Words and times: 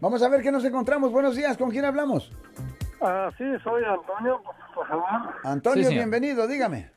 Vamos 0.00 0.22
a 0.22 0.28
ver 0.28 0.42
qué 0.42 0.50
nos 0.50 0.64
encontramos. 0.64 1.12
Buenos 1.12 1.36
días, 1.36 1.56
¿con 1.56 1.70
quién 1.70 1.84
hablamos? 1.84 2.30
Ah, 3.02 3.30
sí, 3.36 3.44
soy 3.62 3.84
Antonio, 3.84 4.42
por 4.74 4.86
favor. 4.86 5.34
Antonio, 5.44 5.88
Sí, 5.88 5.94
bienvenido, 5.94 6.46
dígame. 6.46 6.90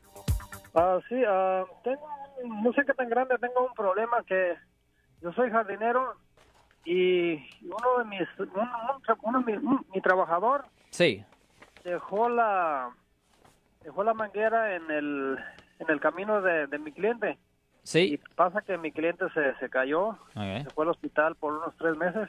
Ah, 0.74 0.98
sí, 1.08 1.22
ah, 1.26 1.64
tengo, 1.82 2.06
un- 2.42 2.62
no 2.62 2.72
sé 2.72 2.84
qué 2.84 2.94
tan 2.94 3.08
grande, 3.08 3.36
tengo 3.38 3.66
un 3.66 3.74
problema 3.74 4.22
que 4.26 4.54
yo 5.20 5.32
soy 5.32 5.50
jardinero 5.50 6.14
y 6.84 7.34
uno 7.64 7.98
de 7.98 8.04
mis, 8.04 8.28
uno, 8.38 8.70
uno 9.22 9.40
de 9.42 9.58
mi, 9.94 10.00
trabajador 10.00 10.64
Sí. 10.90 11.24
dejó 11.84 12.28
la, 12.28 12.90
dejó 13.82 14.02
la 14.04 14.14
manguera 14.14 14.74
en 14.76 14.90
el, 14.90 15.38
en 15.78 15.90
el 15.90 16.00
camino 16.00 16.40
de, 16.42 16.66
de 16.66 16.78
mi 16.78 16.92
cliente. 16.92 17.38
Y 17.82 17.86
Sí. 17.86 18.20
pasa 18.34 18.62
que 18.62 18.78
mi 18.78 18.92
cliente 18.92 19.26
se, 19.34 19.54
se 19.56 19.68
cayó, 19.68 20.18
se 20.34 20.70
fue 20.74 20.84
al 20.86 20.90
hospital 20.90 21.34
por 21.36 21.52
unos 21.52 21.74
tres 21.76 21.96
meses. 21.96 22.28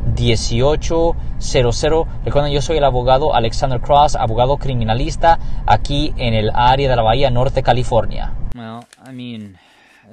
1-800-530-1800. 0.15 2.07
Recuerden, 2.25 2.51
yo 2.53 2.61
soy 2.61 2.77
el 2.77 2.83
abogado 2.83 3.33
Alexander 3.35 3.79
Cross, 3.79 4.15
abogado 4.15 4.57
criminalista 4.57 5.37
aquí 5.65 6.13
en 6.17 6.33
el 6.33 6.51
área 6.53 6.89
de 6.89 6.95
la 6.95 7.01
Bahía 7.01 7.29
Norte, 7.31 7.63
California. 7.63 8.33
Well, 8.55 8.79
I 9.07 9.11
mean, 9.13 9.57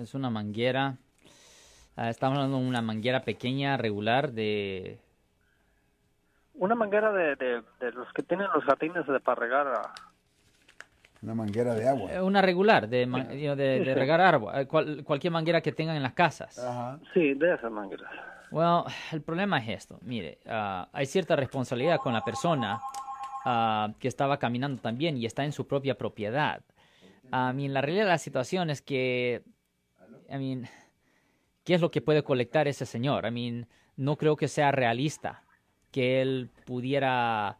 es 0.01 0.15
una 0.15 0.31
manguera. 0.31 0.95
ah, 1.97 2.09
estamos 2.11 2.37
hablando 2.39 2.59
de 2.59 2.65
una 2.67 2.83
manguera 2.83 3.21
pequeña, 3.23 3.77
regular, 3.77 4.33
de... 4.33 4.99
Una 6.55 6.75
manguera 6.75 7.13
de, 7.13 7.37
de, 7.37 7.63
de 7.81 7.93
los 7.93 8.13
que 8.13 8.23
tienen 8.23 8.49
los 8.53 8.65
jardines 8.65 9.07
de 9.07 9.21
para 9.21 9.41
regar 9.41 9.67
a- 9.69 9.93
Una 11.23 11.35
manguera 11.35 11.73
de 11.75 11.89
agua. 11.89 12.13
eh, 12.13 12.21
Una 12.21 12.43
regular, 12.43 12.89
de, 12.89 13.07
de, 13.07 13.57
de 13.85 13.95
regar 13.95 14.21
árbol. 14.21 14.53
eh, 14.57 14.67
cual- 14.67 15.05
cualquier 15.05 15.33
manguera 15.33 15.61
que 15.61 15.71
tengan 15.71 15.95
en 15.97 16.03
las 16.03 16.15
casas. 16.15 16.59
Ajá. 16.59 16.99
Sí, 17.15 17.35
de 17.35 17.55
esas 17.55 17.71
mangueras. 17.71 18.11
Well, 18.51 18.85
el 19.13 19.23
problema 19.23 19.59
es 19.59 19.69
esto. 19.69 19.99
Mire, 20.03 20.39
ah, 20.47 20.89
hay 20.93 21.07
cierta 21.07 21.37
responsabilidad 21.37 21.99
con 21.99 22.13
la 22.13 22.25
persona 22.25 22.81
ah, 23.45 23.93
que 23.99 24.09
estaba 24.09 24.39
caminando 24.39 24.81
también 24.81 25.17
y 25.17 25.27
está 25.27 25.45
en 25.45 25.53
su 25.53 25.67
propia 25.67 25.97
propiedad. 25.97 26.63
I 27.31 27.53
mean, 27.55 27.75
la 27.75 27.83
realidad 27.83 28.05
de 28.05 28.11
la 28.11 28.19
situación 28.19 28.71
es 28.71 28.81
que, 28.81 29.43
I 30.31 30.39
mean, 30.39 30.69
¿qué 31.65 31.75
es 31.75 31.81
lo 31.81 31.91
que 31.91 32.01
puede 32.01 32.23
colectar 32.23 32.69
ese 32.69 32.87
señor? 32.87 33.27
I 33.27 33.31
mean, 33.31 33.69
no 33.97 34.17
creo 34.17 34.37
que 34.37 34.49
sea 34.49 34.73
realista 34.73 35.45
que 35.91 36.23
él 36.23 36.51
pudiera, 36.65 37.59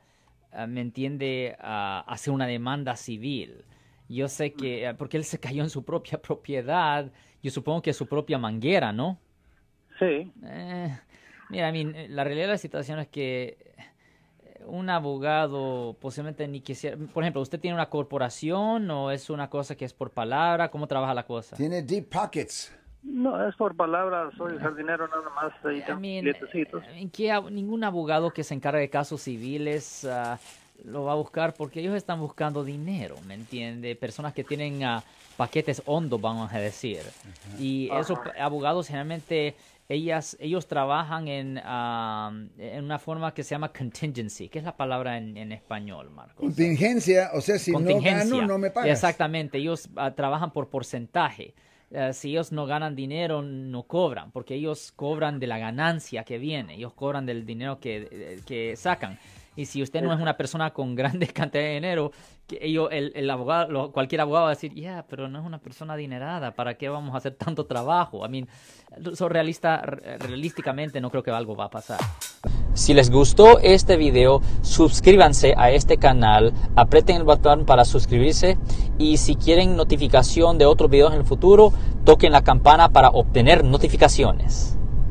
ah, 0.53 0.67
¿me 0.67 0.81
entiende?, 0.81 1.57
ah, 1.61 2.05
hacer 2.07 2.33
una 2.33 2.47
demanda 2.47 2.97
civil. 2.97 3.65
Yo 4.09 4.29
sé 4.29 4.55
que, 4.55 4.87
ah, 4.87 4.97
porque 4.97 5.19
él 5.19 5.25
se 5.25 5.39
cayó 5.39 5.63
en 5.63 5.71
su 5.71 5.85
propia 5.85 6.19
propiedad, 6.23 7.13
yo 7.43 7.51
supongo 7.51 7.83
que 7.83 7.93
su 7.93 8.07
propia 8.07 8.39
manguera, 8.39 8.93
¿no? 8.93 9.21
Sí, 9.99 10.31
Eh, 10.45 10.99
mira, 11.49 11.69
I 11.69 11.73
mean, 11.73 11.95
eh, 11.95 12.09
la 12.09 12.25
realidad 12.25 12.47
de 12.47 12.53
la 12.53 12.59
situación 12.59 12.99
es 13.01 13.09
que 13.09 13.57
eh, 13.77 14.65
un 14.67 14.91
abogado 14.91 15.97
posiblemente 16.01 16.47
ni 16.49 16.61
quisiera... 16.61 16.97
Por 17.13 17.23
ejemplo, 17.23 17.41
¿usted 17.43 17.59
tiene 17.61 17.75
una 17.75 17.89
corporación 17.89 18.91
o 18.91 19.11
es 19.11 19.31
una 19.31 19.49
cosa 19.51 19.77
que 19.77 19.85
es 19.85 19.93
por 19.95 20.11
palabra? 20.11 20.71
¿Cómo 20.71 20.87
trabaja 20.87 21.15
la 21.15 21.25
cosa? 21.25 21.57
Tiene 21.57 21.83
deep 21.83 22.09
pockets. 22.11 22.75
no, 23.03 23.47
es 23.49 23.55
por 23.57 23.75
palabras, 23.77 24.33
soy 24.37 24.59
jardinero 24.59 25.09
nada 25.09 25.31
más. 25.35 25.53
Ahí 25.65 25.83
I 25.89 25.95
mean, 25.95 26.27
eh, 26.27 27.09
¿qué 27.13 27.29
ab- 27.33 27.51
ningún 27.51 27.83
abogado 27.85 28.31
que 28.33 28.45
se 28.45 28.55
encargue 28.55 28.81
de 28.81 28.91
casos 28.91 29.23
civiles 29.23 30.05
ah, 30.05 30.39
lo 30.85 31.05
va 31.05 31.13
a 31.13 31.17
buscar 31.17 31.55
porque 31.55 31.81
ellos 31.81 31.95
están 31.95 32.21
buscando 32.21 32.65
dinero, 32.65 33.17
¿me 33.27 33.35
entiende? 33.35 33.95
Personas 33.97 34.33
que 34.33 34.45
tienen 34.45 34.83
ah, 34.85 35.03
paquetes 35.37 35.83
hondos, 35.87 36.21
vamos 36.21 36.53
a 36.53 36.59
decir. 36.59 37.01
Y 37.59 37.91
esos 37.93 38.19
abogados 38.39 38.87
generalmente 38.87 39.55
ellas, 39.89 40.37
ellos 40.39 40.67
trabajan 40.67 41.29
en, 41.29 41.61
ah, 41.65 42.31
en 42.59 42.85
una 42.85 42.99
forma 42.99 43.33
que 43.33 43.43
se 43.43 43.51
llama 43.51 43.73
contingency. 43.73 44.49
¿Qué 44.49 44.59
es 44.59 44.65
la 44.65 44.77
palabra 44.77 45.17
en, 45.17 45.37
en 45.37 45.53
español, 45.53 46.11
Marcos? 46.11 46.37
Contingencia, 46.37 47.31
o 47.33 47.41
sea, 47.41 47.59
si 47.59 47.73
no 47.73 48.01
gano, 48.01 48.47
no 48.47 48.59
me 48.59 48.71
pagas. 48.71 48.91
Exactamente, 48.91 49.59
ellos 49.59 49.89
ah, 49.97 50.15
trabajan 50.15 50.53
por 50.53 50.69
porcentaje. 50.69 51.55
Eh, 51.91 52.13
si 52.13 52.31
ellos 52.33 52.53
no 52.53 52.67
ganan 52.67 52.95
dinero, 52.95 53.41
no 53.41 53.85
cobran, 53.85 54.31
porque 54.31 54.55
ellos 54.55 54.93
cobran 54.93 55.41
de 55.41 55.47
la 55.47 55.59
ganancia 55.59 56.23
que 56.23 56.37
viene, 56.37 56.75
ellos 56.75 56.93
cobran 56.93 57.25
del 57.25 57.47
dinero 57.47 57.81
que, 57.81 58.09
eh, 58.11 58.41
que 58.47 58.77
sacan. 58.77 59.19
Y 59.59 59.67
si 59.67 59.83
usted 59.83 60.03
no 60.03 60.13
es 60.13 60.21
una 60.21 60.37
persona 60.37 60.71
con 60.73 60.95
grandes 60.95 61.33
cantidades 61.33 61.71
de 61.71 61.75
dinero, 61.75 62.13
que 62.47 62.59
ellos, 62.63 62.91
el, 62.93 63.11
el 63.17 63.29
abogado, 63.29 63.69
lo- 63.73 63.91
cualquier 63.91 64.21
abogado 64.21 64.45
va 64.45 64.51
a 64.53 64.55
decir, 64.55 64.73
ya, 64.73 65.05
pero 65.09 65.27
no 65.29 65.41
es 65.41 65.45
una 65.45 65.59
persona 65.59 65.95
adinerada, 65.95 66.53
¿para 66.53 66.75
qué 66.75 66.89
vamos 66.89 67.13
a 67.13 67.19
hacer 67.19 67.35
tanto 67.35 67.67
trabajo? 67.67 68.25
I 68.25 68.29
mean, 68.29 68.49
so 69.17 69.29
realista, 69.29 69.79
re- 69.83 70.17
realísticamente 70.19 71.01
no 71.01 71.11
creo 71.11 71.25
que 71.25 71.33
algo 71.33 71.57
va 71.57 71.65
a 71.65 71.71
pasar. 71.71 71.99
Si 72.75 72.95
les 72.95 73.11
gustó 73.11 73.59
este 73.59 73.97
video, 73.97 74.41
suscríbanse 74.63 75.55
a 75.57 75.73
este 75.73 75.97
canal, 75.97 76.53
aprieten 76.77 77.17
el 77.17 77.25
botón 77.25 77.67
para 77.67 77.85
suscribirse 77.85 78.57
y 78.97 79.17
si 79.17 79.35
quieren 79.35 79.75
notificación 79.75 80.57
de 80.59 80.67
otros 80.67 80.89
videos 80.89 81.13
en 81.13 81.19
el 81.19 81.25
futuro, 81.27 81.73
toquen 82.05 82.31
la 82.31 82.45
campana 82.45 82.91
para 82.91 83.09
obtener 83.09 83.65
notificaciones. 83.65 84.78